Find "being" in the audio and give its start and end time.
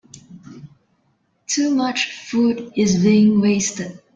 3.03-3.39